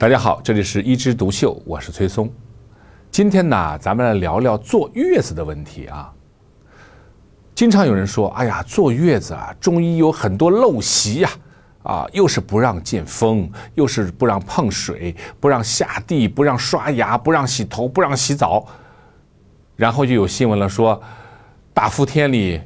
[0.00, 2.32] 大家好，这里是一枝独秀，我是崔松。
[3.10, 6.10] 今天呢，咱们来聊聊坐月子的问题啊。
[7.54, 11.30] 经常有人说：“哎呀，坐月子啊，中医有很多陋习呀，
[11.82, 18.66] 啊，又是不让见风，又是不让碰水，不让下地，不让刷牙，不让洗头，不让洗澡。”
[19.76, 20.98] 然后就有新闻了，说
[21.74, 22.58] 大伏天里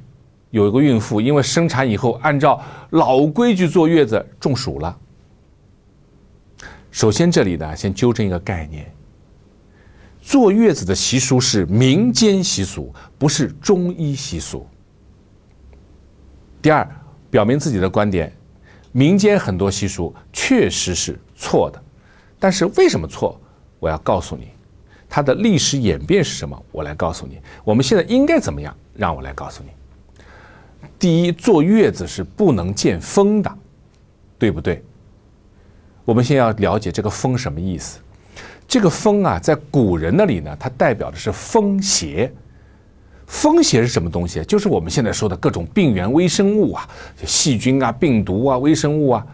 [0.51, 4.96] 有一个孕妇，因为生产以后按照老规矩坐月子，中暑了。
[6.95, 8.88] 首先，这里呢，先纠正一个概念：
[10.23, 14.64] 坐月子的习俗是民间习俗，不是中医习俗。
[16.62, 16.88] 第二，
[17.33, 18.33] 表明自己的观点，
[18.92, 21.83] 民间很多习俗确实是错的，
[22.38, 23.41] 但是为什么错？
[23.80, 24.50] 我要告诉你，
[25.08, 26.64] 它的历史演变是什么？
[26.70, 28.72] 我来告诉你，我们现在应该怎么样？
[28.95, 29.70] 让我来告诉你。
[30.97, 33.52] 第一，坐月子是不能见风的，
[34.38, 34.80] 对不对？
[36.04, 37.98] 我们先要了解这个“风”什么意思。
[38.68, 42.33] 这个“风”啊，在古人那里呢，它代表的是风邪。
[43.27, 44.44] 风邪是什么东西？
[44.44, 46.86] 就是我们现在说的各种病原微生物啊，
[47.24, 49.27] 细菌啊、病毒啊、微生物啊。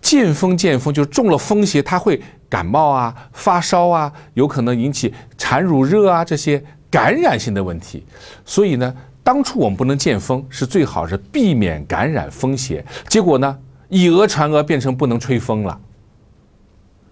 [0.00, 8.04] 见风见风，就中了风邪，它会感冒啊、发烧啊，有可能引起产乳热啊这些感染性的问题。
[8.46, 12.82] 所以呢，当初我们不能见风，是最好是避免感染风邪。
[13.08, 13.58] 结果呢？
[13.88, 15.80] 以讹传讹，变成不能吹风了。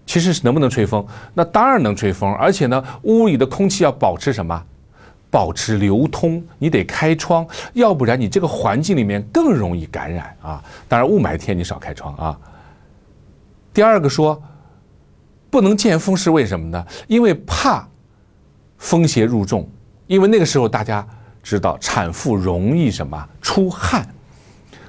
[0.05, 1.05] 其实是能不能吹风？
[1.33, 4.63] 那当然能吹风，而且呢，屋里的空气要保持什么？
[5.29, 10.63] 保持流通，你得开窗，要不然你这个环境里面更容易感染啊。
[10.87, 12.39] 当然，雾霾天你少开窗啊。
[13.73, 14.41] 第二个说，
[15.49, 16.85] 不能见风是为什么呢？
[17.07, 17.85] 因为怕
[18.77, 19.69] 风邪入重，
[20.07, 21.05] 因为那个时候大家
[21.43, 24.07] 知道，产妇容易什么出汗。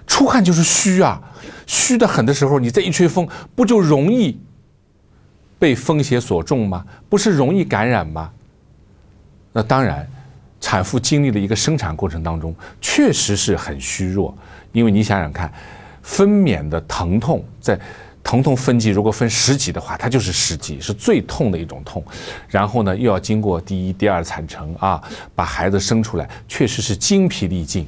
[0.08, 1.22] 出汗就是虚啊，
[1.66, 4.36] 虚的很的时候，你再一吹风，不就容易
[5.58, 6.84] 被风邪所中吗？
[7.08, 8.32] 不是容易感染吗？
[9.52, 10.08] 那当然，
[10.60, 14.36] 产妇经历了一个生产过程当中，确实是很虚弱，
[14.72, 15.52] 因为你想想看，
[16.02, 17.78] 分娩的疼痛，在
[18.24, 22.02] 疼痛分级如果分十级的话，它就是十级，是最痛的一种痛。
[22.48, 25.02] 然后呢，又要经过第一、第二产程啊，
[25.34, 27.86] 把孩子生出来，确实是精疲力尽。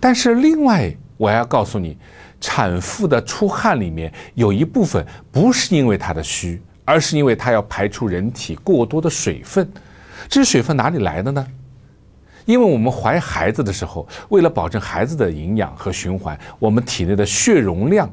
[0.00, 1.98] 但是另外，我要告诉你，
[2.40, 9.70] 产妇的出汗里面有一部分不是因为她的虚，而是因为她要排出人体过多的水分。
[10.28, 11.46] 这些水分哪里来的呢？
[12.46, 18.10] 因为我们怀孩子的时候，为了保证孩子的营养和循环，我们体内的血容量，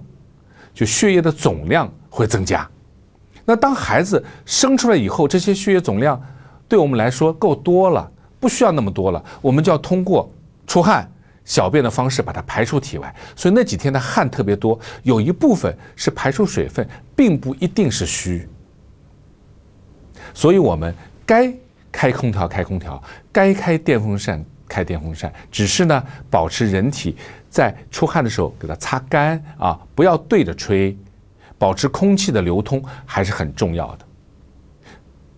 [0.74, 2.68] 就血液的总量会增加。
[3.46, 6.22] 那当孩子生出来以后，这些血液总量
[6.68, 10.30] 对我们来说够多了，不需要那么多了，我们就要通过
[10.66, 11.10] 出汗。
[11.46, 16.86] 小便的方式把它排出体外，所以那几天的汗特别多，有一部分是排出水分，
[17.16, 18.50] 并不一定是虚。
[20.34, 21.54] 所以我们该
[21.92, 23.02] 开空调开空调，
[23.32, 27.16] 该开电风扇开电风扇，只是呢保持人体
[27.48, 30.98] 在出汗的时候给它擦干啊，不要对着吹，
[31.60, 34.06] 保持空气的流通还是很重要的。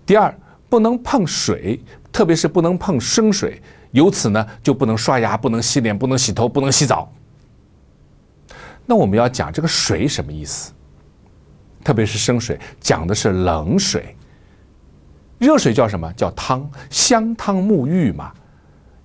[0.06, 0.34] 第二，
[0.70, 1.80] 不能碰水，
[2.14, 3.62] 特别是不能碰生水。
[3.92, 7.12] 由此呢，就不能刷牙，不能洗脸，不能洗头，不能洗澡。
[8.86, 10.72] 那我们要讲这个水什么意思？
[11.84, 14.16] 特别是生水，讲的是冷水。
[15.38, 16.70] 热水叫什么叫汤？
[16.90, 18.32] 香汤沐浴嘛。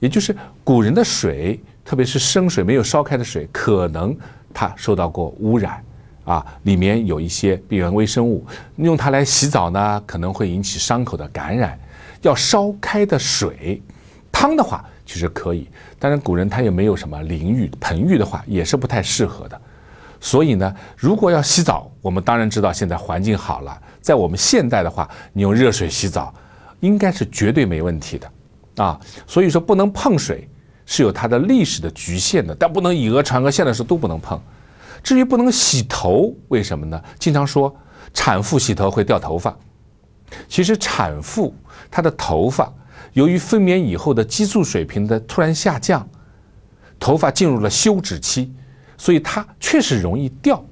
[0.01, 0.35] 也就是
[0.65, 4.17] 古人的水，特别是生水没有烧开的水，可能
[4.53, 5.85] 它受到过污染
[6.25, 8.45] 啊，里面有一些病原微生物，
[8.77, 11.79] 用它来洗澡呢，可能会引起伤口的感染。
[12.23, 13.81] 要烧开的水。
[14.43, 15.69] 汤的话其实可以，
[16.01, 19.61] 当然古人他也没有什么淋浴、盆浴的话也是不太适合的。
[20.21, 26.35] 所以呢，如果要洗澡，我们当然知道现在环境好了，在我们现代的话，你用热水洗澡
[26.81, 28.99] 应该是绝对没问题的啊。
[29.29, 30.49] 所以说不能碰水
[30.87, 34.41] 是有它的历史的局限的，但不能以讹传讹，现在是都不能碰。
[35.05, 37.01] 至于不能洗头，为什么呢？
[37.17, 37.73] 经常说
[38.13, 39.57] 产妇洗头会掉头发，
[40.49, 41.55] 其实产妇
[41.89, 42.73] 她的头发。
[43.13, 46.07] 由于分娩以后的激素水平的突然下降，
[46.99, 48.53] 头发进入了休止期，
[48.97, 50.63] 所以它确实容易掉。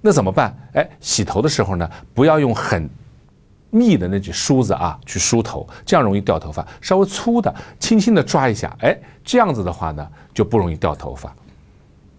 [0.00, 0.56] 那怎么办？
[0.74, 2.88] 哎，洗头的时候呢，不要用很
[3.70, 6.66] 密的那种梳子啊去梳头，这样容易掉头发。
[6.80, 11.34] 稍微粗的，轻轻的抓一下，哎，这样子的话呢，就不容易掉头发。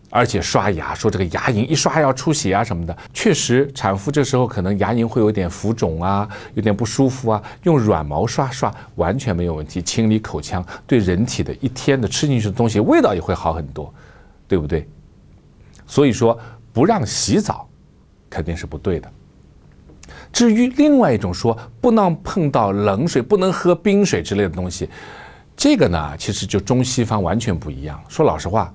[0.09, 13.93] 而且刷牙，说这个牙龈一刷要出血啊什么的，确实产妇这时候可能牙龈会有点浮肿啊，有点不舒服啊，用软毛刷刷完全没有问题，清理口腔，对人体的一天的吃进去的东西味道也会好很多，
[14.47, 14.87] 对不对？
[15.85, 16.39] 所以说
[16.71, 17.67] 不让洗澡，
[18.29, 19.11] 肯定是不对的。
[20.31, 24.89] 至于另外一种说不能碰到冷水、不能喝冰水之类的东西，
[25.57, 28.01] 这个呢，其实就中西方完全不一样。
[28.07, 28.73] 说老实话，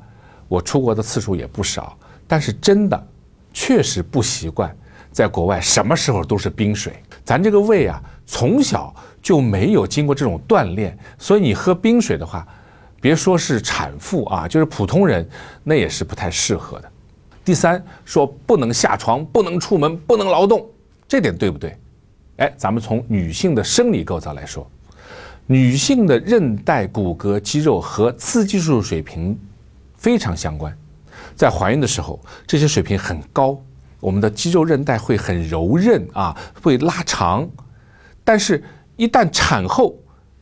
[0.50, 3.06] 我出国的次数也不少，但是真的
[3.54, 4.76] 确实不习惯
[5.12, 6.92] 在国外什么时候都是冰水。
[7.24, 8.92] 咱这个胃啊，从小
[9.22, 12.44] 就没有经过这种锻炼，所以你喝冰水的话，
[13.00, 15.24] 别说是产妇啊，就是普通人
[15.62, 16.90] 那也是不太适合的。
[17.44, 20.68] 第三，说不能下床，不能出门，不能劳动，
[21.06, 21.76] 这点对不对？
[22.38, 24.68] 哎，咱们从女性的生理构造来说，
[25.46, 29.38] 女性的韧带、骨骼、肌肉和雌激素水平
[30.00, 30.74] 非常相关。
[31.36, 33.56] 在怀孕的时候，这些水平很高，
[34.00, 37.48] 我们的肌肉韧带会很柔韧啊，会拉长。
[38.24, 38.64] 但是，
[38.96, 39.94] 一旦产后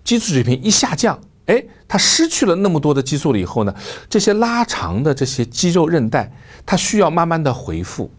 [0.05, 3.75] 激素水平一下降，哎，它失去了那么多的激素了以后呢，
[4.09, 6.33] 这些拉长的这些肌肉韧带。
[6.65, 8.11] 它需要慢慢的恢复。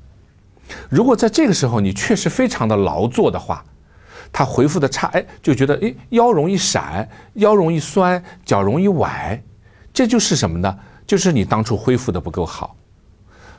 [0.90, 3.64] 如果在这个时候你确实非常的劳作的话，
[4.32, 9.42] 它恢复的差，哎，就觉得哎腰容易闪，腰容易酸，脚容易崴，
[9.94, 10.78] 这就是什么呢？
[11.10, 12.76] 就是你当初恢复的不够好。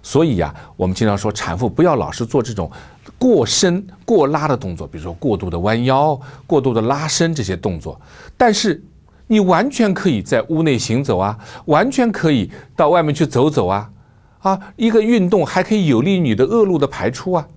[0.04, 2.70] 所以呀，我们经常说产妇不要老是做这种
[3.18, 8.00] 过伸、过拉的动作，比如说过度的弯腰、过度的拉伸这些动作。
[8.36, 8.80] 但是
[9.26, 13.90] 你完全可以在屋内行走啊，完全可以到外面去走走啊。
[14.38, 17.48] 啊，一个运动还可以有利于你的恶露的排出啊。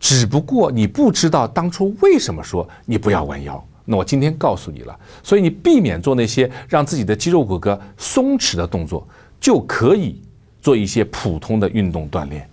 [0.00, 4.98] 只不过你不知道当初为什么说你不要弯腰，那我今天告诉你了。
[5.22, 9.06] 所以你避免做那些让自己的肌肉骨骼松弛的动作，
[9.40, 10.22] 就可以
[10.62, 12.48] 做一些普通的运动锻炼。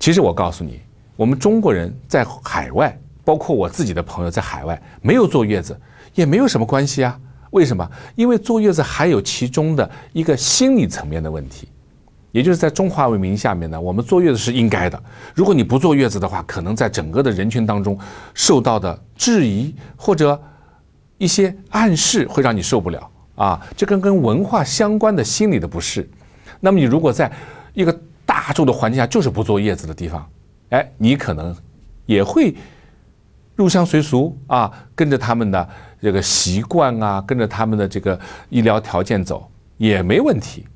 [0.00, 0.80] 其实我告诉你，
[1.16, 5.78] 我们中国人在海外，包括我自己的朋友在海外没有坐月子，
[6.14, 7.20] 也没有什么关系啊。
[7.50, 7.88] 为什么？
[8.16, 11.68] 因为坐月子还有其中的一个心理层面的问题，
[12.34, 15.00] 也就是在中华文明下面呢，我们坐月子是应该的。
[15.36, 17.96] 如果你不坐月子的话，可能在整个的人群当中
[18.34, 20.36] 受到的质疑或者
[21.16, 23.64] 一些暗示会让你受不了啊。
[23.76, 26.10] 这跟跟文化相关的心理的不适。
[26.58, 27.30] 那么你如果在
[27.72, 27.96] 一个
[28.26, 30.28] 大众的环境下就是不坐月子的地方，
[30.70, 31.54] 哎，你可能
[32.04, 32.52] 也会
[33.54, 35.68] 入乡随俗啊，跟着他们的。
[36.02, 38.20] 这个习惯啊，跟着他们的这个
[38.50, 40.66] 医疗条件走也没问题，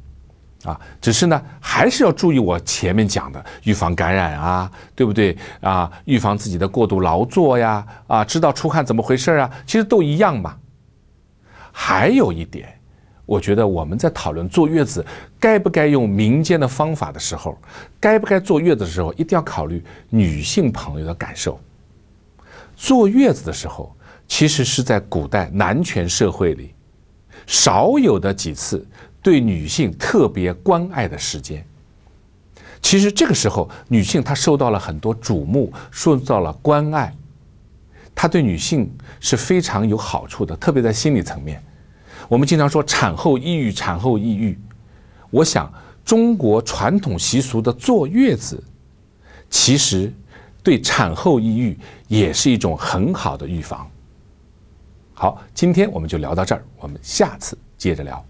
[0.65, 5.91] 啊，只是呢，还是要注意我前面讲的预防感染啊，对不对啊？
[6.05, 9.51] 预防自己的过度劳作呀，啊，知道出汗怎么回事啊？
[9.67, 10.57] 其实都一样嘛。
[11.73, 12.69] 还有一点，
[13.25, 15.05] 我觉得我们在讨论坐月子
[15.39, 17.57] 该不该用民间的方法的时候，
[18.01, 21.61] 该不该坐月子的时候，一定要考虑女性朋友的感受。
[22.75, 23.95] 坐月子的时候。
[24.31, 26.75] 其实是在古代男权社会里，
[27.47, 28.87] 少有的几次
[29.23, 31.65] 对女性特别关爱的时间。
[32.81, 37.13] 其实这个时候，女性她受到了很多瞩目，受到了关爱，
[38.15, 38.89] 她对女性
[39.19, 41.63] 是非常有好处的，特别在心理层面。
[42.29, 44.57] 我们经常说产后抑郁，产后抑郁。
[45.31, 45.73] 我想，
[46.05, 48.63] 中国传统习俗的坐月子，
[49.51, 50.13] 其实
[50.63, 51.77] 对产后抑郁
[52.07, 53.91] 也是一种很好的预防。
[55.15, 58.25] 好，今天我们就聊到这儿，我们下次接着聊。